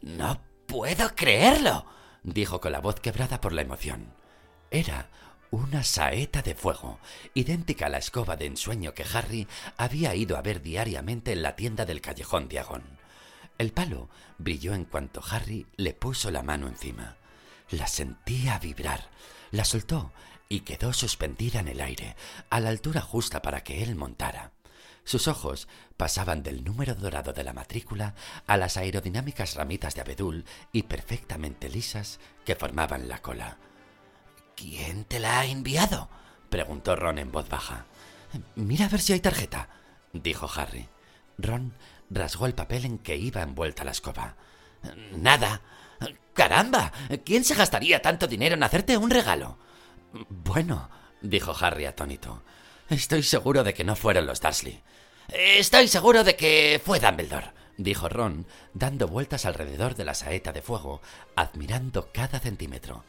[0.01, 1.85] No puedo creerlo,
[2.23, 4.13] dijo con la voz quebrada por la emoción.
[4.69, 5.09] Era
[5.53, 6.97] una saeta de fuego,
[7.35, 11.55] idéntica a la escoba de ensueño que Harry había ido a ver diariamente en la
[11.55, 12.81] tienda del callejón Diagón.
[13.59, 17.17] El palo brilló en cuanto Harry le puso la mano encima.
[17.69, 19.11] La sentía vibrar,
[19.51, 20.11] la soltó
[20.49, 22.15] y quedó suspendida en el aire,
[22.49, 24.53] a la altura justa para que él montara.
[25.03, 28.15] Sus ojos pasaban del número dorado de la matrícula
[28.47, 33.59] a las aerodinámicas ramitas de abedul y perfectamente lisas que formaban la cola.
[34.55, 36.09] ¿Quién te la ha enviado?
[36.49, 37.85] preguntó Ron en voz baja.
[38.55, 39.69] Mira a ver si hay tarjeta,
[40.11, 40.87] dijo Harry.
[41.37, 41.73] Ron
[42.09, 44.35] rasgó el papel en que iba envuelta la escoba.
[45.11, 45.61] Nada.
[46.33, 46.91] Caramba,
[47.23, 49.57] ¿quién se gastaría tanto dinero en hacerte un regalo?
[50.29, 50.89] Bueno,
[51.21, 52.43] dijo Harry atónito.
[52.89, 54.81] Estoy seguro de que no fueron los Dursley.
[55.29, 60.61] Estoy seguro de que fue Dumbledore, dijo Ron, dando vueltas alrededor de la saeta de
[60.61, 61.01] fuego,
[61.35, 63.03] admirando cada centímetro.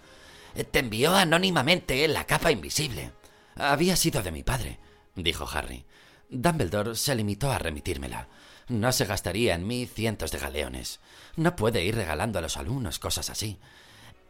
[0.54, 3.12] Te envió anónimamente la capa invisible.
[3.56, 4.78] Había sido de mi padre,
[5.14, 5.84] dijo Harry.
[6.28, 8.28] Dumbledore se limitó a remitírmela.
[8.68, 11.00] No se gastaría en mí cientos de galeones.
[11.36, 13.58] No puede ir regalando a los alumnos cosas así.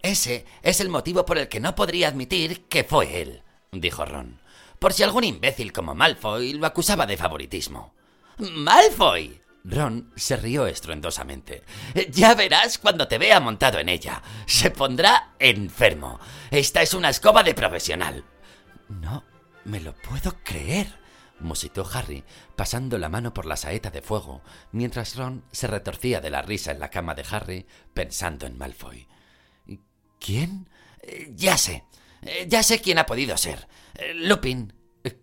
[0.02, 4.40] Ese es el motivo por el que no podría admitir que fue él, dijo Ron.
[4.78, 7.94] Por si algún imbécil como Malfoy lo acusaba de favoritismo.
[8.38, 9.40] ¡Malfoy!
[9.64, 11.64] Ron se rió estruendosamente.
[12.10, 14.22] Ya verás cuando te vea montado en ella.
[14.46, 16.20] Se pondrá enfermo.
[16.50, 18.24] Esta es una escoba de profesional.
[18.88, 19.24] No
[19.64, 20.86] me lo puedo creer,
[21.40, 22.22] musitó Harry,
[22.54, 26.70] pasando la mano por la saeta de fuego, mientras Ron se retorcía de la risa
[26.70, 29.08] en la cama de Harry, pensando en Malfoy.
[30.20, 30.68] ¿Quién?
[31.30, 31.84] Ya sé.
[32.46, 33.66] Ya sé quién ha podido ser.
[34.14, 34.74] Lupin.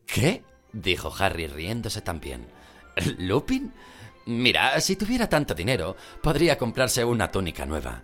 [0.06, 0.44] ¿Qué?
[0.74, 2.48] dijo Harry riéndose también.
[3.18, 3.74] ¿Lupin?
[4.32, 8.02] Mira, si tuviera tanto dinero, podría comprarse una túnica nueva.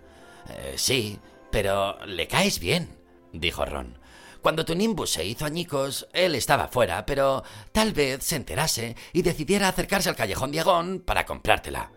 [0.50, 1.18] Eh, sí,
[1.50, 2.98] pero le caes bien,
[3.32, 3.98] dijo Ron.
[4.42, 9.22] Cuando tu Nimbus se hizo añicos, él estaba fuera, pero tal vez se enterase y
[9.22, 11.92] decidiera acercarse al callejón Diagón para comprártela.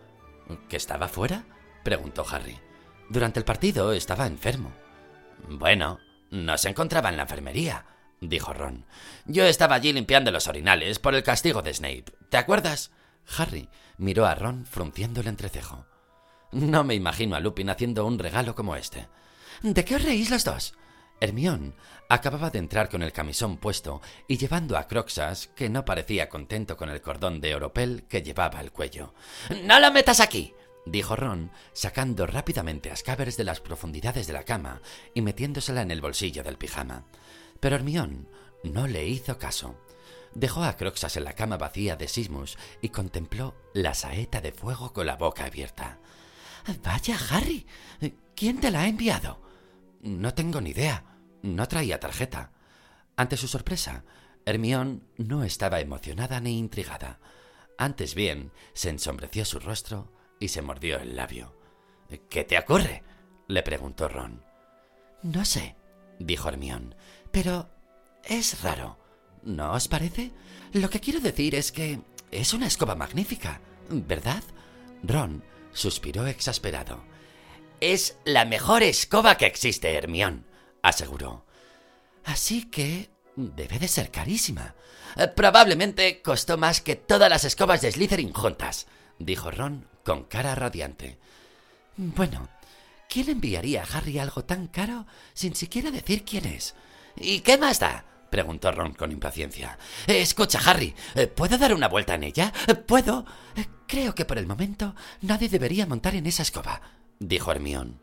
[0.70, 1.44] ¿Que estaba fuera?
[1.84, 2.58] preguntó Harry.
[3.10, 4.72] Durante el partido estaba enfermo.
[5.50, 7.86] Bueno, no se encontraba en la enfermería,
[8.22, 8.86] dijo Ron.
[9.26, 12.06] Yo estaba allí limpiando los orinales por el castigo de Snape.
[12.30, 12.92] ¿Te acuerdas?
[13.38, 15.86] Harry miró a Ron frunciendo el entrecejo.
[16.52, 19.08] No me imagino a Lupin haciendo un regalo como este.
[19.62, 20.74] ¿De qué os reís los dos?
[21.22, 21.76] Hermión
[22.10, 26.76] acababa de entrar con el camisón puesto y llevando a Croxas, que no parecía contento
[26.76, 29.14] con el cordón de oropel que llevaba al cuello.
[29.64, 30.54] ¡No lo metas aquí!
[30.86, 34.82] dijo Ron, sacando rápidamente a Scabbers de las profundidades de la cama
[35.14, 37.06] y metiéndosela en el bolsillo del pijama.
[37.60, 38.28] Pero Hermión
[38.64, 39.78] no le hizo caso.
[40.34, 44.94] Dejó a Croxas en la cama vacía de Sismus y contempló la saeta de fuego
[44.94, 46.00] con la boca abierta.
[46.84, 47.66] Vaya, Harry.
[48.36, 49.42] ¿Quién te la ha enviado?
[50.02, 51.04] No tengo ni idea.
[51.42, 52.52] No traía tarjeta.
[53.18, 54.04] Ante su sorpresa,
[54.46, 57.20] Hermión no estaba emocionada ni intrigada.
[57.78, 61.56] Antes bien, se ensombreció su rostro y se mordió el labio.
[62.30, 63.04] ¿Qué te ocurre?
[63.48, 64.44] le preguntó Ron.
[65.24, 65.76] No sé,
[66.20, 66.96] dijo Hermión,
[67.32, 67.70] pero
[68.24, 69.01] es raro.
[69.44, 70.32] ¿No os parece?
[70.74, 72.00] Lo que quiero decir es que
[72.32, 74.44] es una escoba magnífica, ¿verdad?
[75.04, 77.04] Ron suspiró exasperado.
[77.80, 80.46] Es la mejor escoba que existe, Hermión,
[80.82, 81.46] aseguró.
[82.24, 84.76] Así que debe de ser carísima.
[85.36, 91.18] Probablemente costó más que todas las escobas de Slytherin juntas, dijo Ron con cara radiante.
[91.98, 92.50] Bueno,
[93.10, 96.76] ¿quién enviaría a Harry algo tan caro sin siquiera decir quién es?
[97.18, 98.06] ¿Y qué más da?
[98.32, 99.78] Preguntó Ron con impaciencia.
[100.08, 100.96] Escucha, Harry,
[101.36, 102.52] ¿puedo dar una vuelta en ella?
[102.88, 103.26] ¿Puedo?
[103.86, 106.82] Creo que por el momento nadie debería montar en esa escoba,
[107.20, 108.02] dijo Hermión.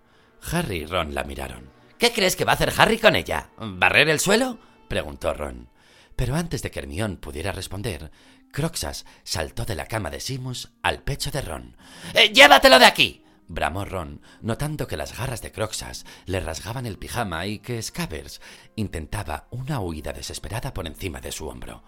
[0.52, 1.70] Harry y Ron la miraron.
[1.98, 3.48] ¿Qué crees que va a hacer Harry con ella?
[3.58, 4.58] ¿Barrer el suelo?
[4.86, 5.68] preguntó Ron.
[6.14, 8.10] Pero antes de que Hermión pudiera responder,
[8.52, 11.76] Croxas saltó de la cama de Simus al pecho de Ron.
[12.14, 13.24] ¡Eh, ¡Llévatelo de aquí!
[13.48, 18.40] Bramó Ron, notando que las garras de Croxas le rasgaban el pijama y que Scabbers
[18.76, 21.82] intentaba una huida desesperada por encima de su hombro.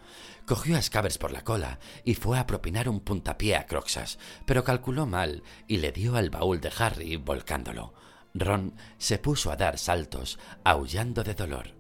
[0.46, 4.64] Cogió a Scabbers por la cola y fue a propinar un puntapié a Croxas, pero
[4.64, 7.94] calculó mal y le dio al baúl de Harry volcándolo.
[8.34, 11.74] Ron se puso a dar saltos, aullando de dolor.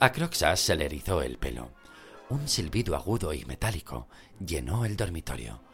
[0.00, 1.72] A Croxas se le erizó el pelo.
[2.30, 5.67] Un silbido agudo y metálico llenó el dormitorio.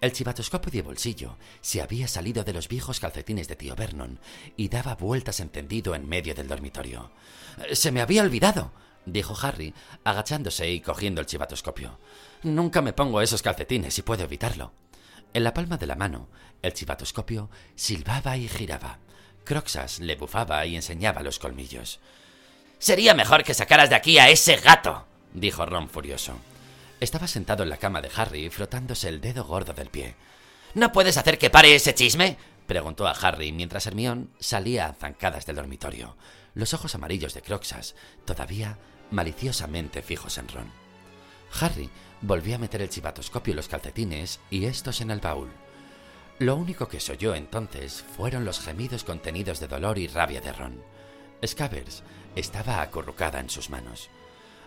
[0.00, 4.20] El chivatoscopio de bolsillo se había salido de los viejos calcetines de tío Vernon
[4.56, 7.10] y daba vueltas encendido en medio del dormitorio.
[7.72, 8.72] Se me había olvidado,
[9.06, 9.72] dijo Harry,
[10.04, 11.98] agachándose y cogiendo el chivatoscopio.
[12.42, 14.72] Nunca me pongo esos calcetines si puedo evitarlo.
[15.32, 16.28] En la palma de la mano,
[16.60, 18.98] el chivatoscopio silbaba y giraba.
[19.44, 22.00] Croxas le bufaba y enseñaba los colmillos.
[22.78, 26.36] Sería mejor que sacaras de aquí a ese gato, dijo Ron furioso.
[26.98, 30.14] Estaba sentado en la cama de Harry frotándose el dedo gordo del pie.
[30.74, 32.38] ¿No puedes hacer que pare ese chisme?
[32.66, 36.16] preguntó a Harry mientras Hermión salía a zancadas del dormitorio,
[36.54, 38.78] los ojos amarillos de Croxas todavía
[39.10, 40.72] maliciosamente fijos en Ron.
[41.60, 41.90] Harry
[42.22, 45.50] volvió a meter el chivatoscopio y los calcetines y estos en el baúl.
[46.38, 50.52] Lo único que se oyó entonces fueron los gemidos contenidos de dolor y rabia de
[50.52, 50.82] Ron.
[51.46, 52.02] Scabbers
[52.34, 54.08] estaba acurrucada en sus manos.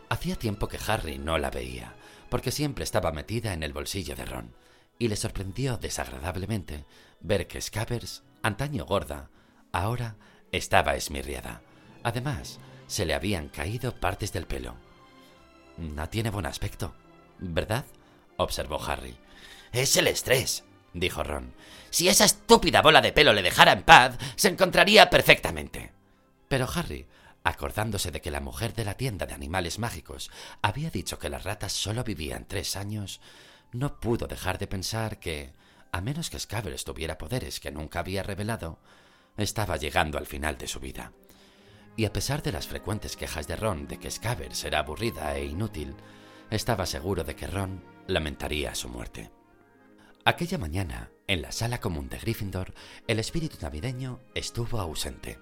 [0.09, 1.95] Hacía tiempo que Harry no la veía
[2.29, 4.55] porque siempre estaba metida en el bolsillo de Ron,
[4.97, 6.85] y le sorprendió desagradablemente
[7.19, 9.29] ver que Scabbers, antaño gorda,
[9.71, 10.15] ahora
[10.51, 11.61] estaba esmirriada.
[12.03, 14.75] Además, se le habían caído partes del pelo.
[15.77, 16.93] No tiene buen aspecto,
[17.39, 17.85] ¿verdad?
[18.37, 19.17] observó Harry.
[19.71, 20.63] Es el estrés,
[20.93, 21.53] dijo Ron.
[21.89, 25.91] Si esa estúpida bola de pelo le dejara en paz, se encontraría perfectamente.
[26.47, 27.05] Pero Harry
[27.49, 30.29] acordándose de que la mujer de la tienda de animales mágicos
[30.61, 33.21] había dicho que las ratas solo vivían tres años,
[33.71, 35.53] no pudo dejar de pensar que,
[35.91, 38.79] a menos que Scabbers tuviera poderes que nunca había revelado,
[39.35, 41.11] estaba llegando al final de su vida.
[41.95, 45.45] Y a pesar de las frecuentes quejas de Ron de que Scabbers era aburrida e
[45.45, 45.95] inútil,
[46.51, 49.31] estaba seguro de que Ron lamentaría su muerte.
[50.23, 52.73] Aquella mañana, en la sala común de Gryffindor,
[53.07, 55.39] el espíritu navideño estuvo ausente.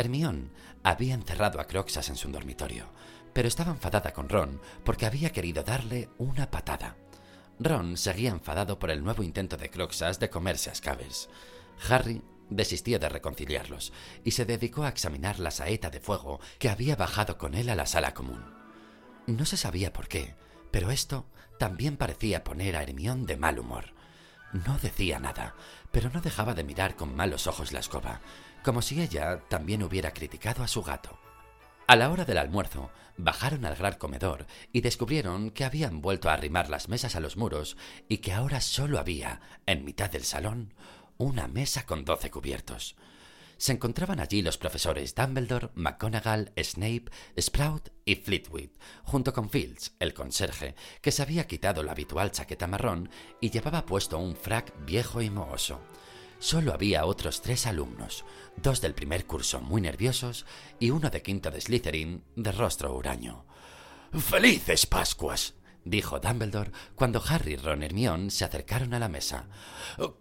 [0.00, 0.50] Hermión
[0.82, 2.86] había encerrado a Croxas en su dormitorio,
[3.32, 6.96] pero estaba enfadada con Ron porque había querido darle una patada.
[7.58, 11.28] Ron seguía enfadado por el nuevo intento de Croxas de comerse a Scabbers.
[11.88, 13.92] Harry desistió de reconciliarlos
[14.24, 17.76] y se dedicó a examinar la saeta de fuego que había bajado con él a
[17.76, 18.42] la sala común.
[19.26, 20.34] No se sabía por qué,
[20.70, 21.26] pero esto
[21.58, 23.92] también parecía poner a Hermión de mal humor.
[24.52, 25.54] No decía nada,
[25.92, 28.20] pero no dejaba de mirar con malos ojos la escoba,
[28.62, 31.18] como si ella también hubiera criticado a su gato.
[31.86, 36.34] A la hora del almuerzo, bajaron al gran comedor y descubrieron que habían vuelto a
[36.34, 37.76] arrimar las mesas a los muros
[38.08, 40.72] y que ahora solo había, en mitad del salón,
[41.18, 42.96] una mesa con doce cubiertos.
[43.60, 50.14] Se encontraban allí los profesores Dumbledore, McGonagall, Snape, Sprout y Flitwick, junto con Fields, el
[50.14, 55.20] conserje, que se había quitado la habitual chaqueta marrón y llevaba puesto un frac viejo
[55.20, 55.82] y mohoso.
[56.40, 58.24] Solo había otros tres alumnos,
[58.56, 60.46] dos del primer curso muy nerviosos
[60.78, 63.44] y uno de quinto de Slytherin de rostro huraño.
[64.18, 65.54] ¡Felices Pascuas!
[65.84, 69.48] dijo Dumbledore cuando Harry, Ron y Hermione se acercaron a la mesa.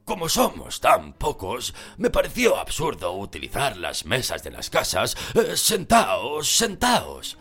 [0.04, 5.16] Como somos tan pocos, me pareció absurdo utilizar las mesas de las casas.
[5.36, 7.38] Eh, sentaos, sentaos.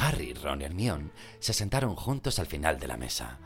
[0.00, 3.38] Harry, Ron y Hermione se sentaron juntos al final de la mesa.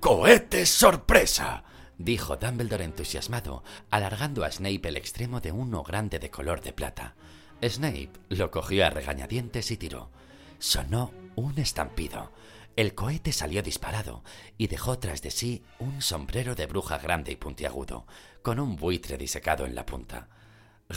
[0.00, 1.64] ¡Cohete sorpresa!
[2.00, 7.14] Dijo Dumbledore entusiasmado, alargando a Snape el extremo de uno grande de color de plata.
[7.62, 10.10] Snape lo cogió a regañadientes y tiró.
[10.58, 12.32] sonó un estampido.
[12.74, 14.24] El cohete salió disparado
[14.56, 18.06] y dejó tras de sí un sombrero de bruja grande y puntiagudo,
[18.42, 20.28] con un buitre disecado en la punta.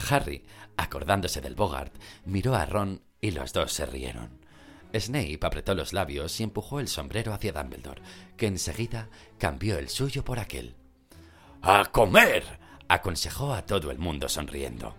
[0.09, 0.45] Harry,
[0.77, 4.39] acordándose del Bogart, miró a Ron y los dos se rieron.
[4.97, 8.01] Snape apretó los labios y empujó el sombrero hacia Dumbledore,
[8.37, 10.77] que enseguida cambió el suyo por aquel.
[11.65, 12.43] ¡A comer!
[12.89, 14.97] aconsejó a todo el mundo sonriendo.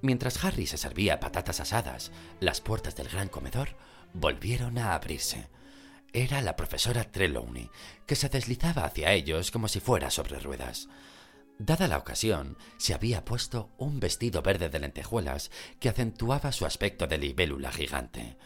[0.00, 3.76] Mientras Harry se servía patatas asadas, las puertas del gran comedor
[4.14, 5.50] volvieron a abrirse.
[6.14, 7.68] Era la profesora Trelawney,
[8.06, 10.88] que se deslizaba hacia ellos como si fuera sobre ruedas.
[11.58, 17.06] Dada la ocasión, se había puesto un vestido verde de lentejuelas que acentuaba su aspecto
[17.06, 18.38] de libélula gigante.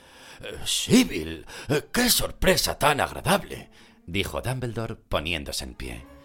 [0.65, 1.47] Sibyl,
[1.93, 3.71] qué sorpresa tan agradable,
[4.05, 6.16] dijo Dumbledore poniéndose en pie.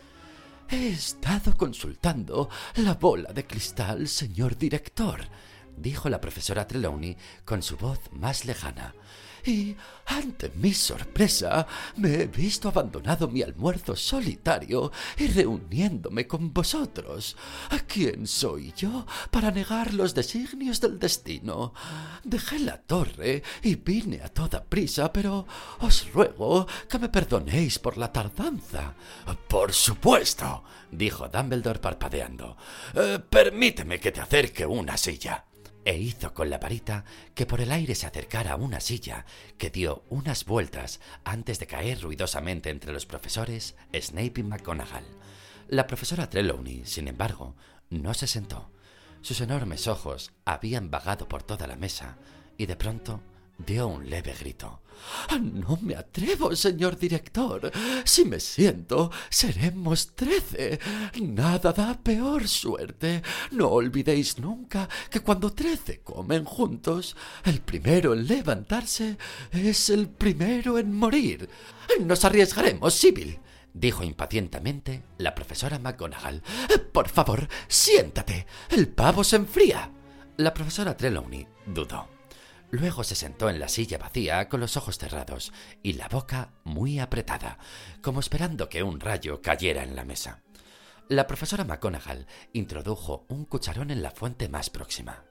[0.72, 5.20] He estado consultando la bola de cristal, señor director,
[5.76, 8.96] dijo la profesora Trelawney con su voz más lejana
[9.46, 9.76] y,
[10.06, 11.66] ante mi sorpresa,
[11.98, 17.36] me he visto abandonado mi almuerzo solitario y reuniéndome con vosotros.
[17.70, 21.74] ¿A quién soy yo para negar los designios del destino?
[22.24, 25.46] Dejé la torre y vine a toda prisa, pero
[25.80, 28.94] os ruego que me perdonéis por la tardanza.
[29.48, 32.58] Por supuesto, dijo Dumbledore parpadeando.
[32.94, 35.46] Eh, permíteme que te acerque una silla
[35.86, 39.26] e hizo con la varita que por el aire se acercara a una silla
[39.58, 45.06] que dio unas vueltas antes de caer ruidosamente entre los profesores Snape y McGonagall.
[45.68, 47.56] La profesora Trelawney, sin embargo,
[47.90, 48.72] no se sentó.
[49.22, 52.18] Sus enormes ojos habían vagado por toda la mesa
[52.58, 53.22] y de pronto
[53.66, 54.82] dio un leve grito.
[55.30, 57.72] Ah, no me atrevo, señor director.
[58.06, 60.80] Si me siento, seremos trece.
[61.22, 63.22] Nada da peor suerte.
[63.52, 69.18] No olvidéis nunca que cuando trece comen juntos, el primero en levantarse
[69.52, 71.50] es el primero en morir.
[72.02, 73.40] Nos arriesgaremos, Sibyl
[73.74, 76.44] dijo impacientemente la profesora McGonagall.
[76.92, 78.46] Por favor, siéntate.
[78.70, 79.92] El pavo se enfría.
[80.38, 82.21] La profesora Trelawney dudó.
[82.72, 85.52] Luego se sentó en la silla vacía con los ojos cerrados
[85.84, 87.60] y la boca muy apretada,
[88.02, 90.42] como esperando que un rayo cayera en la mesa.
[91.10, 95.26] La profesora McGonagall introdujo un cucharón en la fuente más próxima.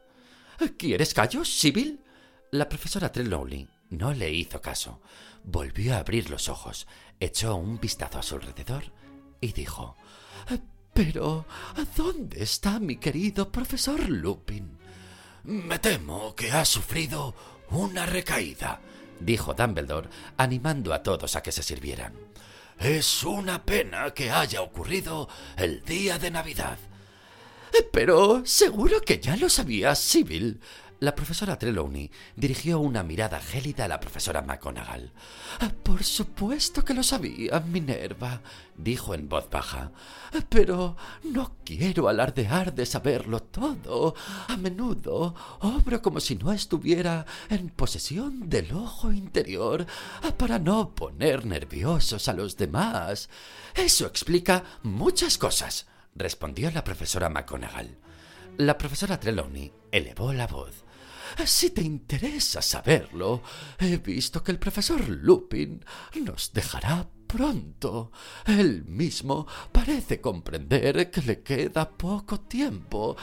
[0.76, 2.04] ¿Quieres callos, Sibyl?
[2.50, 5.00] La profesora Trelawney no le hizo caso.
[5.42, 6.86] Volvió a abrir los ojos,
[7.18, 8.84] echó un vistazo a su alrededor
[9.40, 9.96] y dijo:
[10.92, 11.46] Pero,
[11.96, 14.79] ¿dónde está mi querido profesor Lupin?
[15.44, 17.34] Me temo que ha sufrido
[17.70, 18.80] una recaída,
[19.18, 22.12] dijo Dumbledore, animando a todos a que se sirvieran.
[22.78, 26.78] Es una pena que haya ocurrido el día de Navidad.
[27.92, 30.60] Pero seguro que ya lo sabía, Sibyl,
[31.00, 35.12] la profesora Trelawney dirigió una mirada gélida a la profesora McGonagall.
[35.82, 38.42] Por supuesto que lo sabía, Minerva,
[38.76, 39.92] dijo en voz baja.
[40.50, 44.14] Pero no quiero alardear de saberlo todo.
[44.48, 49.86] A menudo obro como si no estuviera en posesión del ojo interior
[50.36, 53.30] para no poner nerviosos a los demás.
[53.74, 57.96] Eso explica muchas cosas, respondió la profesora McGonagall.
[58.58, 60.84] La profesora Trelawney elevó la voz.
[61.44, 63.42] Si te interesa saberlo,
[63.78, 65.84] he visto que el profesor Lupin
[66.22, 68.10] nos dejará pronto.
[68.46, 73.16] Él mismo parece comprender que le queda poco tiempo.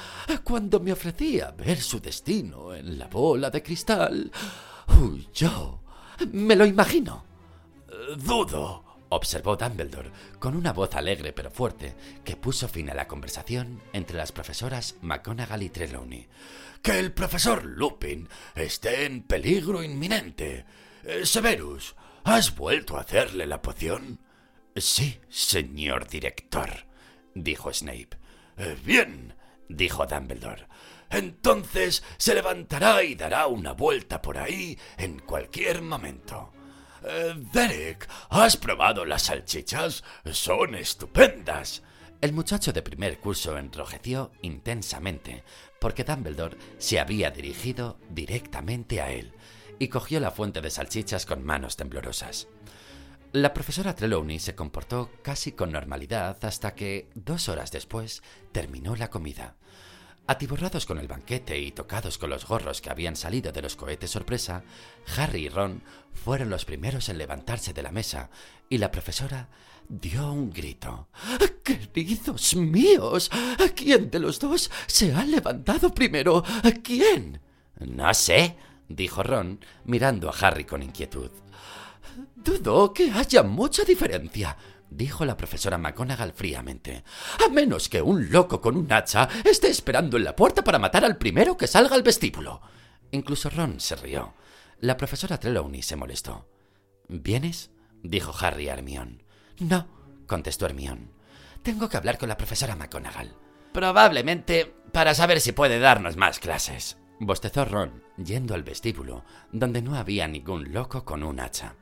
[0.44, 4.32] Cuando me ofrecía ver su destino en la bola de cristal,
[4.88, 5.82] huyó.
[6.32, 7.26] Me lo imagino.
[8.18, 13.82] Dudo, observó Dumbledore con una voz alegre pero fuerte que puso fin a la conversación
[13.94, 16.28] entre las profesoras McGonagall y Trelawney.
[16.82, 20.66] Que el profesor Lupin esté en peligro inminente.
[21.04, 24.20] Eh, Severus, ¿has vuelto a hacerle la poción?
[24.76, 26.70] Sí, señor director,
[27.34, 28.10] dijo Snape.
[28.58, 29.36] Eh, bien,
[29.68, 30.68] dijo Dumbledore.
[31.10, 36.52] Entonces se levantará y dará una vuelta por ahí en cualquier momento.
[37.04, 40.04] Eh, Derek, ¿has probado las salchichas?
[40.32, 41.84] Son estupendas.
[42.20, 45.44] El muchacho de primer curso enrojeció intensamente,
[45.80, 49.34] porque Dumbledore se había dirigido directamente a él
[49.80, 52.48] y cogió la fuente de salchichas con manos temblorosas.
[53.34, 59.10] La profesora Trelawney se comportó casi con normalidad hasta que, dos horas después, terminó la
[59.10, 59.56] comida.
[60.28, 64.12] Atiborrados con el banquete y tocados con los gorros que habían salido de los cohetes
[64.12, 64.64] sorpresa,
[65.16, 68.30] Harry y Ron fueron los primeros en levantarse de la mesa
[68.70, 69.50] y la profesora
[69.90, 71.10] dio un grito.
[71.64, 73.30] ¡Queridos míos!
[73.76, 76.44] ¿Quién de los dos se ha levantado primero?
[76.84, 77.42] ¿Quién?
[77.80, 78.58] No sé,
[78.88, 81.32] dijo Ron, mirando a Harry con inquietud.
[82.36, 84.58] Dudo que haya mucha diferencia,
[84.90, 87.04] dijo la profesora McGonagall fríamente.
[87.46, 91.06] A menos que un loco con un hacha esté esperando en la puerta para matar
[91.06, 92.62] al primero que salga al vestíbulo.
[93.12, 94.34] Incluso Ron se rió.
[94.80, 96.48] La profesora Trelawney se molestó.
[97.08, 97.72] ¿Vienes?
[98.04, 99.27] dijo Harry a Hermione.
[99.60, 99.88] No,
[100.28, 101.10] contestó Hermione.
[101.64, 103.36] Tengo que hablar con la profesora McGonagall.
[103.74, 106.98] Probablemente para saber si puede darnos más clases.
[107.20, 111.76] Bostezó Ron, yendo al vestíbulo, donde no había ningún loco con un hacha.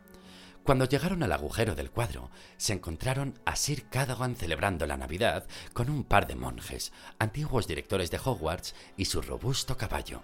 [0.63, 5.89] Cuando llegaron al agujero del cuadro, se encontraron a Sir Cadogan celebrando la Navidad con
[5.89, 10.23] un par de monjes, antiguos directores de Hogwarts y su robusto caballo.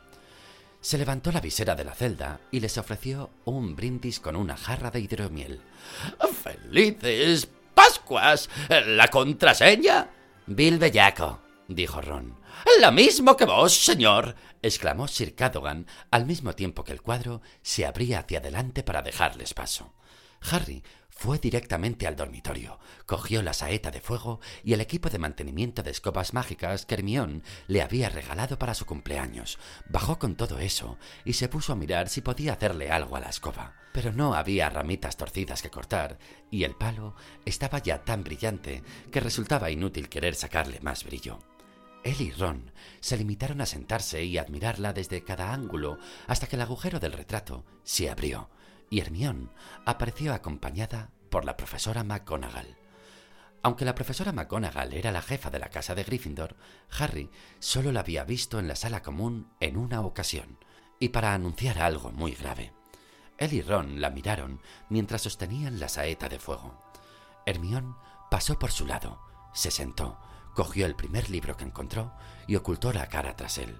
[0.81, 4.89] Se levantó la visera de la celda y les ofreció un brindis con una jarra
[4.89, 5.61] de hidromiel.
[6.43, 8.49] ¡Felices Pascuas!
[8.87, 10.09] ¿La contraseña?
[10.47, 12.35] Bill Bellaco, dijo Ron.
[12.81, 17.85] Lo mismo que vos, señor, exclamó Sir Cadogan al mismo tiempo que el cuadro se
[17.85, 19.93] abría hacia adelante para dejarles paso.
[20.49, 20.83] Harry
[21.21, 25.91] fue directamente al dormitorio, cogió la saeta de fuego y el equipo de mantenimiento de
[25.91, 29.59] escobas mágicas que Hermione le había regalado para su cumpleaños.
[29.87, 33.29] Bajó con todo eso y se puso a mirar si podía hacerle algo a la
[33.29, 33.75] escoba.
[33.93, 36.17] Pero no había ramitas torcidas que cortar
[36.49, 37.13] y el palo
[37.45, 41.37] estaba ya tan brillante que resultaba inútil querer sacarle más brillo.
[42.03, 46.63] Él y Ron se limitaron a sentarse y admirarla desde cada ángulo hasta que el
[46.63, 48.49] agujero del retrato se abrió
[48.91, 49.47] y Hermione
[49.85, 52.77] apareció acompañada por la profesora McGonagall.
[53.63, 56.57] Aunque la profesora McGonagall era la jefa de la casa de Gryffindor,
[56.99, 60.59] Harry solo la había visto en la sala común en una ocasión,
[60.99, 62.73] y para anunciar algo muy grave.
[63.37, 66.83] Él y Ron la miraron mientras sostenían la saeta de fuego.
[67.45, 67.95] Hermione
[68.29, 69.21] pasó por su lado,
[69.53, 70.19] se sentó,
[70.53, 72.11] cogió el primer libro que encontró
[72.45, 73.79] y ocultó la cara tras él.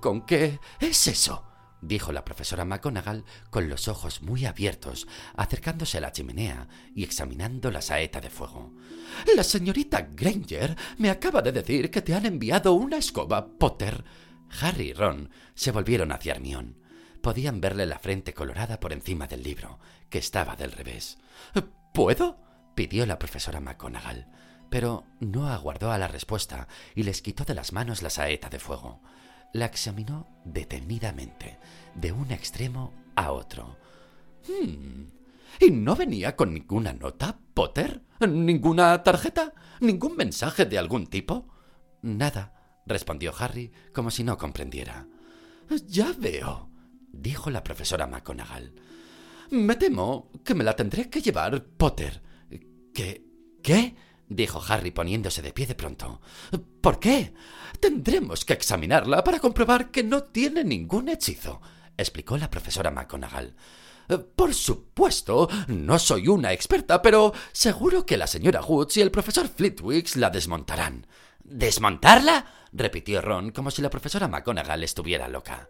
[0.00, 1.47] ¿Con qué es eso?
[1.80, 5.06] Dijo la profesora McGonagall con los ojos muy abiertos,
[5.36, 8.72] acercándose a la chimenea y examinando la saeta de fuego.
[9.36, 14.04] La señorita Granger me acaba de decir que te han enviado una escoba, Potter.
[14.60, 16.74] Harry y Ron se volvieron hacia Hermione.
[17.22, 21.18] Podían verle la frente colorada por encima del libro, que estaba del revés.
[21.92, 22.40] ¿Puedo?
[22.74, 24.28] pidió la profesora McGonagall,
[24.70, 28.60] pero no aguardó a la respuesta y les quitó de las manos la saeta de
[28.60, 29.02] fuego
[29.52, 31.58] la examinó detenidamente,
[31.94, 33.76] de un extremo a otro.
[34.46, 35.06] Hmm.
[35.60, 38.02] ¿Y no venía con ninguna nota, Potter?
[38.20, 39.52] ¿Ninguna tarjeta?
[39.80, 41.48] ¿Ningún mensaje de algún tipo?
[42.02, 42.54] Nada,
[42.86, 45.06] respondió Harry, como si no comprendiera.
[45.86, 46.70] Ya veo,
[47.12, 48.74] dijo la profesora McGonagall.
[49.50, 52.22] Me temo que me la tendré que llevar, Potter.
[52.94, 53.24] ¿Qué?
[53.62, 53.96] ¿Qué?
[54.28, 56.20] Dijo Harry poniéndose de pie de pronto.
[56.80, 57.34] ¿Por qué?
[57.80, 61.60] Tendremos que examinarla para comprobar que no tiene ningún hechizo,
[61.96, 63.54] explicó la profesora McGonagall.
[64.34, 69.48] Por supuesto, no soy una experta, pero seguro que la señora Woods y el profesor
[69.48, 71.06] Flitwick la desmontarán.
[71.44, 72.46] ¿Desmontarla?
[72.72, 75.68] repitió Ron como si la profesora McGonagall estuviera loca.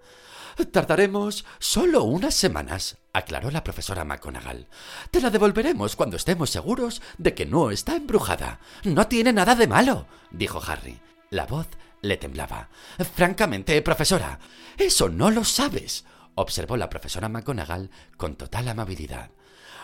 [0.72, 4.66] Tardaremos solo unas semanas, aclaró la profesora McGonagall.
[5.10, 8.60] Te la devolveremos cuando estemos seguros de que no está embrujada.
[8.84, 10.98] No tiene nada de malo, dijo Harry.
[11.30, 11.68] La voz
[12.00, 12.68] le temblaba.
[13.14, 14.38] Francamente, profesora,
[14.76, 16.04] eso no lo sabes,
[16.34, 19.30] observó la profesora McGonagall con total amabilidad.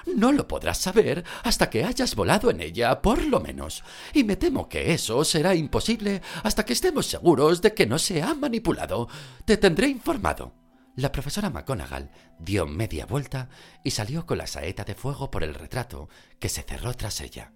[0.06, 3.82] No lo podrás saber hasta que hayas volado en ella, por lo menos.
[4.12, 8.22] Y me temo que eso será imposible hasta que estemos seguros de que no se
[8.22, 9.08] ha manipulado.
[9.44, 10.63] Te tendré informado.
[10.96, 13.48] La profesora McGonagall dio media vuelta
[13.82, 17.50] y salió con la saeta de fuego por el retrato que se cerró tras ella.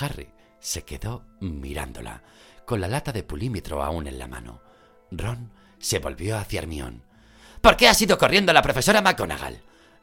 [0.00, 0.28] Harry
[0.60, 2.22] se quedó mirándola,
[2.64, 4.62] con la lata de pulímetro aún en la mano.
[5.10, 7.02] Ron se volvió hacia Hermión.
[7.60, 9.60] ¿Por qué ha ido corriendo la profesora McGonagall?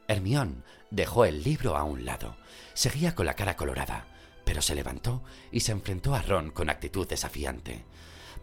[0.07, 2.37] Hermión dejó el libro a un lado.
[2.75, 4.05] Seguía con la cara colorada,
[4.45, 7.83] pero se levantó y se enfrentó a Ron con actitud desafiante.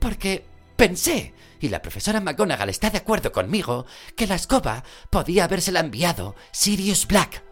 [0.00, 0.44] Porque
[0.78, 6.36] Pensé, y la profesora McGonagall está de acuerdo conmigo, que la escoba podía habérsela enviado
[6.52, 7.47] Sirius Black.